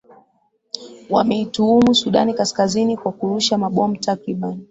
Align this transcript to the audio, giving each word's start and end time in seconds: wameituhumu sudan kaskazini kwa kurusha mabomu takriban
wameituhumu 1.09 1.95
sudan 1.95 2.33
kaskazini 2.33 2.97
kwa 2.97 3.11
kurusha 3.11 3.57
mabomu 3.57 3.97
takriban 3.97 4.59